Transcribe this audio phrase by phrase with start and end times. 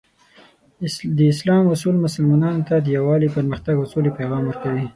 [1.17, 4.85] د اسلام اصول مسلمانانو ته د یووالي، پرمختګ، او سولې پیغام ورکوي.